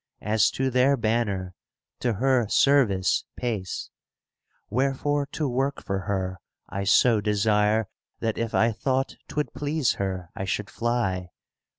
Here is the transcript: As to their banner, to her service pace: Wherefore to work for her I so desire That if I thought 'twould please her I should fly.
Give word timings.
As 0.23 0.49
to 0.53 0.71
their 0.71 0.97
banner, 0.97 1.53
to 1.99 2.13
her 2.13 2.47
service 2.49 3.23
pace: 3.37 3.91
Wherefore 4.67 5.27
to 5.33 5.47
work 5.47 5.79
for 5.83 5.99
her 5.99 6.39
I 6.67 6.85
so 6.85 7.21
desire 7.21 7.87
That 8.19 8.39
if 8.39 8.55
I 8.55 8.71
thought 8.71 9.17
'twould 9.27 9.53
please 9.53 9.91
her 10.01 10.31
I 10.35 10.45
should 10.45 10.71
fly. 10.71 11.29